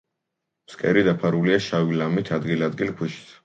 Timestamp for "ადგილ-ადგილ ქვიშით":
2.41-3.35